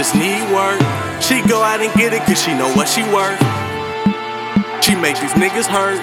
just 0.00 0.14
need 0.14 0.42
work. 0.50 0.80
She 1.20 1.42
go 1.46 1.62
out 1.62 1.80
and 1.80 1.92
get 1.92 2.14
it 2.14 2.22
cause 2.22 2.42
she 2.42 2.54
know 2.54 2.72
what 2.74 2.88
she 2.88 3.02
worth. 3.12 3.38
She 4.82 4.94
make 4.96 5.20
these 5.20 5.36
niggas 5.36 5.66
hurt. 5.68 6.02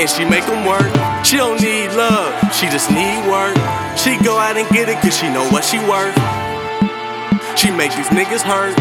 And 0.00 0.08
she 0.08 0.24
make 0.24 0.46
them 0.46 0.64
work. 0.64 0.88
She 1.26 1.36
don't 1.36 1.60
need 1.60 1.88
love, 1.88 2.32
she 2.54 2.66
just 2.66 2.90
need 2.90 3.20
work. 3.28 3.54
She 3.98 4.16
go 4.24 4.38
out 4.38 4.56
and 4.56 4.66
get 4.70 4.88
it 4.88 4.96
cause 5.02 5.14
she 5.14 5.28
know 5.28 5.46
what 5.50 5.62
she 5.62 5.76
worth. 5.84 6.16
She 7.58 7.70
make 7.70 7.94
these 7.94 8.08
niggas 8.08 8.40
hurt. 8.40 8.78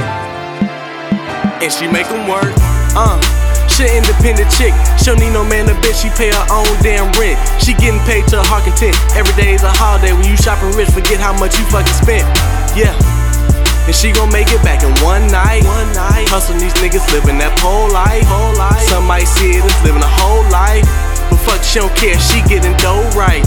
And 1.61 1.71
she 1.73 1.87
make 1.87 2.07
them 2.07 2.25
work. 2.29 2.53
Uh. 2.95 3.50
She 3.71 3.87
independent 3.87 4.51
chick. 4.51 4.75
She 4.99 5.07
don't 5.07 5.19
need 5.19 5.31
no 5.31 5.47
man 5.47 5.71
a 5.71 5.75
bitch. 5.79 6.03
She 6.03 6.09
pay 6.19 6.29
her 6.29 6.45
own 6.51 6.67
damn 6.83 7.07
rent. 7.15 7.39
She 7.63 7.71
getting 7.73 8.03
paid 8.03 8.27
to 8.29 8.43
her 8.43 8.47
heart 8.47 8.67
content. 8.67 8.99
Every 9.15 9.31
day 9.39 9.55
is 9.55 9.63
a 9.63 9.71
holiday. 9.71 10.11
When 10.11 10.27
you 10.27 10.35
shopping 10.35 10.75
rich, 10.75 10.91
forget 10.91 11.23
how 11.23 11.31
much 11.31 11.55
you 11.55 11.63
fucking 11.71 11.95
spent. 11.95 12.27
Yeah. 12.75 12.91
And 13.87 13.95
she 13.95 14.11
gon' 14.11 14.29
make 14.29 14.51
it 14.51 14.61
back 14.61 14.83
in 14.83 14.91
one 15.01 15.25
night. 15.31 15.63
One 15.63 15.89
night. 15.95 16.27
Hustle 16.27 16.59
these 16.59 16.75
niggas 16.83 17.07
living 17.15 17.39
that 17.39 17.55
whole 17.63 17.87
life. 17.89 18.27
Whole 18.27 18.53
life. 18.59 18.83
Some 18.91 19.07
might 19.07 19.25
see 19.25 19.57
it 19.57 19.63
as 19.63 19.77
living 19.87 20.03
a 20.03 20.13
whole 20.19 20.43
life. 20.51 20.83
But 21.31 21.39
fuck, 21.39 21.63
she 21.63 21.79
don't 21.79 21.95
care. 21.95 22.19
She 22.19 22.43
getting 22.51 22.75
dough 22.77 23.07
right. 23.15 23.41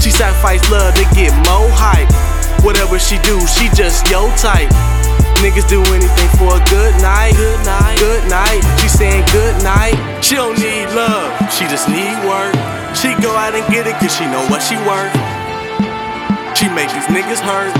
She 0.00 0.08
sacrifice 0.08 0.64
love 0.72 0.96
to 0.96 1.04
get 1.12 1.36
more 1.44 1.68
hype. 1.76 2.08
Whatever 2.64 2.98
she 2.98 3.20
do, 3.20 3.36
she 3.44 3.68
just 3.76 4.08
yo 4.08 4.32
type. 4.40 4.72
Niggas 5.44 5.68
do 5.68 5.84
anything 5.92 6.30
for 6.40 6.56
a 6.56 6.62
good 6.72 6.96
night. 7.04 7.36
Good 7.36 7.60
night. 7.68 7.98
Good 8.00 8.24
night. 8.26 8.64
She 8.80 8.88
saying 8.88 9.25
cause 14.06 14.18
she 14.22 14.26
know 14.30 14.46
what 14.46 14.62
she 14.62 14.78
worth. 14.86 15.10
She 16.54 16.70
make 16.70 16.86
these 16.94 17.10
niggas 17.10 17.42
hurt. 17.42 17.74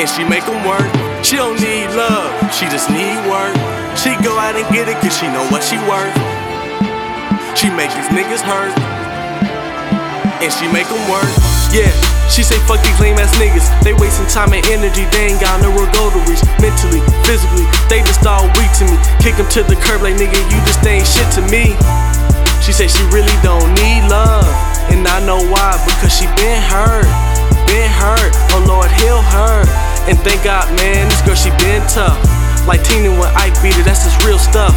And 0.00 0.08
she 0.08 0.24
make 0.24 0.48
them 0.48 0.56
work. 0.64 0.88
She 1.20 1.36
don't 1.36 1.60
need 1.60 1.92
love. 1.92 2.32
She 2.48 2.64
just 2.72 2.88
need 2.88 3.20
work. 3.28 3.52
She 3.92 4.16
go 4.24 4.32
out 4.40 4.56
and 4.56 4.64
get 4.72 4.88
it 4.88 4.96
cause 5.04 5.12
she 5.12 5.28
know 5.28 5.44
what 5.52 5.60
she 5.60 5.76
worth. 5.84 6.16
She 7.52 7.68
make 7.76 7.92
these 7.92 8.08
niggas 8.08 8.40
hurt. 8.40 8.72
And 10.40 10.48
she 10.48 10.64
make 10.72 10.88
them 10.88 11.04
work. 11.12 11.28
Yeah. 11.68 11.92
She 12.32 12.40
say 12.40 12.56
fuck 12.64 12.80
these 12.80 12.96
lame 13.04 13.20
ass 13.20 13.36
niggas. 13.36 13.68
They 13.84 13.92
wasting 13.92 14.32
time 14.32 14.56
and 14.56 14.64
energy. 14.72 15.04
They 15.12 15.28
ain't 15.28 15.44
got 15.44 15.60
nowhere 15.60 15.92
go 15.92 16.08
to 16.08 16.20
reach. 16.24 16.40
Mentally, 16.64 17.04
physically, 17.28 17.68
they 17.92 18.00
just 18.00 18.24
all 18.24 18.48
weak 18.56 18.72
to 18.80 18.88
me. 18.88 18.96
Kick 19.20 19.36
them 19.36 19.48
to 19.52 19.60
the 19.60 19.76
curb 19.76 20.00
like 20.00 20.16
nigga, 20.16 20.40
you 20.48 20.58
just 20.64 20.80
ain't 20.88 21.04
shit 21.04 21.28
to 21.36 21.44
me. 21.52 21.76
She 22.64 22.72
say 22.72 22.88
she 22.88 23.04
really 23.12 23.36
don't 23.42 23.68
need 23.76 24.08
love. 24.08 24.23
And 25.04 25.12
I 25.12 25.20
know 25.20 25.36
why, 25.52 25.76
because 25.84 26.16
she 26.16 26.24
been 26.32 26.64
hurt. 26.64 27.04
Been 27.68 27.92
hurt. 27.92 28.32
Oh 28.56 28.64
Lord, 28.64 28.88
heal 28.88 29.20
her. 29.20 29.60
And 30.08 30.16
thank 30.24 30.40
God, 30.48 30.64
man, 30.80 31.12
this 31.12 31.20
girl 31.20 31.36
she 31.36 31.52
been 31.60 31.84
tough. 31.92 32.16
Like 32.64 32.80
Tina 32.88 33.12
when 33.12 33.28
Ike 33.36 33.52
beat 33.60 33.76
her, 33.76 33.84
that's 33.84 34.08
just 34.08 34.16
real 34.24 34.40
stuff. 34.40 34.72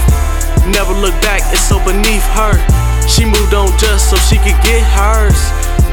Never 0.67 0.91
look 0.91 1.15
back, 1.23 1.47
it's 1.55 1.63
so 1.63 1.79
beneath 1.79 2.27
her. 2.35 2.59
She 3.07 3.23
moved 3.23 3.55
on 3.55 3.71
just 3.79 4.11
so 4.11 4.19
she 4.19 4.35
could 4.35 4.59
get 4.67 4.83
hers 4.83 5.39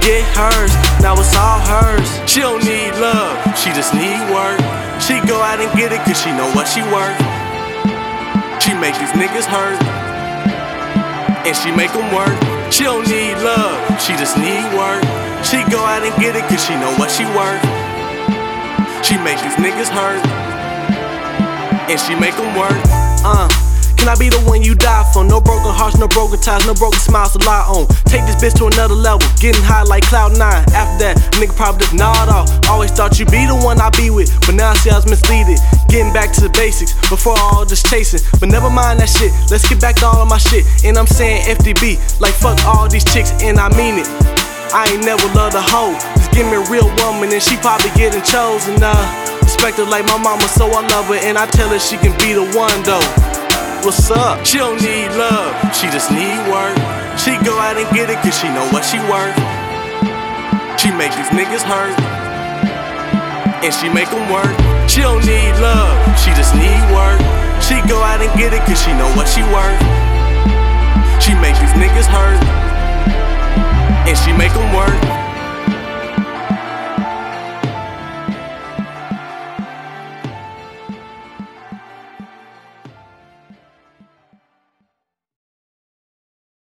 get 0.03 0.27
hers, 0.35 0.75
now 1.01 1.15
it's 1.15 1.33
all 1.39 1.63
hers. 1.63 2.11
She 2.29 2.41
don't 2.41 2.59
need 2.67 2.91
love, 2.99 3.39
she 3.57 3.71
just 3.71 3.95
need 3.95 4.19
work. 4.35 4.59
She 4.99 5.23
go 5.31 5.39
out 5.39 5.63
and 5.63 5.71
get 5.79 5.95
it 5.95 6.03
cause 6.03 6.19
she 6.19 6.35
know 6.35 6.51
what 6.59 6.67
she 6.67 6.83
worth. 6.91 7.23
She 8.59 8.75
make 8.75 8.99
these 8.99 9.15
niggas 9.15 9.47
hurt, 9.47 9.79
and 11.47 11.55
she 11.55 11.71
make 11.71 11.93
them 11.95 12.11
work. 12.13 12.54
She 12.75 12.83
don't 12.83 13.07
need 13.07 13.35
love, 13.35 14.03
she 14.03 14.17
just 14.17 14.37
need 14.37 14.65
work. 14.75 15.05
She 15.47 15.63
go 15.71 15.79
out 15.79 16.03
and 16.03 16.13
get 16.21 16.35
it 16.35 16.43
cause 16.51 16.65
she 16.67 16.75
know 16.75 16.93
what 16.99 17.09
she 17.09 17.23
worth. 17.23 17.63
She 19.07 19.17
make 19.19 19.39
these 19.39 19.55
niggas 19.63 19.89
hurt, 19.89 20.27
and 21.89 22.01
she 22.01 22.19
make 22.19 22.35
them 22.35 22.53
work. 22.59 22.83
Uh. 23.25 23.64
Can 24.05 24.13
I 24.13 24.21
be 24.21 24.29
the 24.29 24.45
one 24.45 24.61
you 24.61 24.77
die 24.77 25.01
for? 25.17 25.25
No 25.25 25.41
broken 25.41 25.73
hearts, 25.73 25.97
no 25.97 26.05
broken 26.05 26.37
ties, 26.37 26.69
no 26.69 26.77
broken 26.77 27.01
smiles 27.01 27.33
to 27.33 27.41
lie 27.49 27.65
on. 27.65 27.89
Take 28.05 28.29
this 28.29 28.37
bitch 28.37 28.53
to 28.61 28.69
another 28.69 28.93
level, 28.93 29.25
getting 29.41 29.65
high 29.65 29.81
like 29.81 30.05
Cloud 30.05 30.37
9. 30.37 30.45
After 30.77 31.09
that, 31.09 31.17
nigga 31.41 31.57
probably 31.57 31.89
just 31.89 31.97
nod 31.97 32.29
off. 32.29 32.53
Always 32.69 32.93
thought 32.93 33.17
you'd 33.17 33.33
be 33.33 33.49
the 33.49 33.57
one 33.57 33.81
I 33.81 33.89
be 33.97 34.13
with, 34.13 34.29
but 34.45 34.61
now 34.61 34.69
I 34.69 34.77
see 34.77 34.93
I 34.93 35.01
was 35.01 35.09
misleaded. 35.09 35.57
Getting 35.89 36.13
back 36.13 36.37
to 36.37 36.45
the 36.45 36.53
basics 36.53 36.93
before 37.09 37.33
all 37.49 37.65
this 37.65 37.81
chasing. 37.81 38.21
But 38.37 38.53
never 38.53 38.69
mind 38.69 39.01
that 39.01 39.09
shit, 39.09 39.33
let's 39.49 39.65
get 39.65 39.81
back 39.81 39.97
to 40.05 40.05
all 40.05 40.21
of 40.21 40.29
my 40.29 40.37
shit. 40.37 40.69
And 40.85 41.01
I'm 41.01 41.09
saying 41.09 41.49
FDB, 41.57 41.97
like 42.21 42.37
fuck 42.37 42.61
all 42.69 42.85
these 42.93 43.09
chicks, 43.09 43.33
and 43.41 43.57
I 43.57 43.73
mean 43.73 44.05
it. 44.05 44.09
I 44.77 44.85
ain't 44.93 45.09
never 45.09 45.25
loved 45.33 45.57
a 45.57 45.65
hoe. 45.65 45.97
Just 46.21 46.29
give 46.37 46.45
me 46.45 46.61
a 46.61 46.67
real 46.69 46.93
woman, 47.01 47.33
and 47.33 47.41
she 47.41 47.57
probably 47.57 47.89
getting 47.97 48.21
chosen. 48.21 48.85
Uh, 48.85 48.93
respect 49.41 49.81
her 49.81 49.89
like 49.89 50.05
my 50.05 50.21
mama, 50.21 50.45
so 50.45 50.69
I 50.69 50.85
love 50.93 51.09
her, 51.09 51.17
and 51.25 51.41
I 51.41 51.49
tell 51.49 51.73
her 51.73 51.81
she 51.81 51.97
can 51.97 52.13
be 52.21 52.37
the 52.37 52.45
one 52.53 52.77
though 52.85 53.33
what's 53.85 54.11
up. 54.11 54.47
She 54.47 54.57
don't 54.57 54.81
need 54.81 55.13
love, 55.13 55.53
she 55.77 55.87
just 55.93 56.11
need 56.11 56.41
work. 56.49 56.73
She 57.21 57.37
go 57.45 57.53
out 57.61 57.77
and 57.77 57.85
get 57.93 58.09
it 58.09 58.17
cause 58.25 58.33
she 58.33 58.49
know 58.49 58.65
what 58.73 58.81
she 58.81 58.97
worth. 59.13 59.37
She 60.81 60.89
make 60.97 61.13
these 61.13 61.29
niggas 61.37 61.61
hurt. 61.61 61.93
And 63.61 63.73
she 63.73 63.93
make 63.93 64.09
them 64.09 64.25
work. 64.33 64.57
She 64.89 65.05
don't 65.05 65.21
need 65.29 65.53
love, 65.61 65.93
she 66.17 66.33
just 66.33 66.57
need 66.57 66.81
work. 66.97 67.21
She 67.61 67.77
go 67.85 68.01
out 68.01 68.25
and 68.25 68.33
get 68.41 68.57
it 68.57 68.65
cause 68.65 68.81
she 68.81 68.93
know 68.97 69.09
what 69.21 69.29
she 69.29 69.45
worth. 69.53 69.81
She 71.21 71.37
make 71.37 71.57
these 71.61 71.77
niggas 71.77 72.09
hurt. 72.09 72.41
And 74.09 74.17
she 74.17 74.33
make 74.33 74.53
them 74.53 74.69